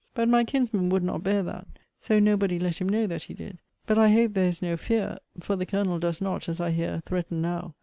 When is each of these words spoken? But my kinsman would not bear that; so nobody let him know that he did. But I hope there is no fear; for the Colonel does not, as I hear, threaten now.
But 0.15 0.27
my 0.27 0.43
kinsman 0.43 0.89
would 0.89 1.03
not 1.03 1.21
bear 1.23 1.43
that; 1.43 1.67
so 1.99 2.17
nobody 2.17 2.57
let 2.57 2.81
him 2.81 2.89
know 2.89 3.05
that 3.05 3.21
he 3.25 3.35
did. 3.35 3.59
But 3.85 3.99
I 3.99 4.09
hope 4.11 4.33
there 4.33 4.45
is 4.49 4.59
no 4.59 4.75
fear; 4.75 5.19
for 5.39 5.55
the 5.55 5.67
Colonel 5.67 5.99
does 5.99 6.19
not, 6.19 6.49
as 6.49 6.59
I 6.59 6.71
hear, 6.71 7.03
threaten 7.05 7.39
now. 7.39 7.75